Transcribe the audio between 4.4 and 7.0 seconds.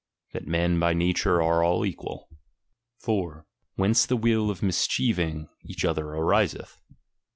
of mischieving each other ariseth.